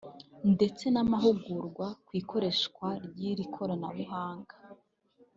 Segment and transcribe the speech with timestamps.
[0.53, 4.55] ndetse n’amahugurwa ku ikoreshwa ry’iri koranabuhanga